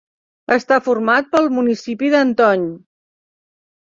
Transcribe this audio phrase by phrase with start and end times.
[0.53, 2.65] Està format pel municipi d'Antony.